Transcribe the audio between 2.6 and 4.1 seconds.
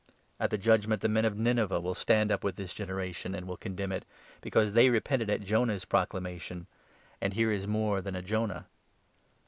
generation, and will condemn it,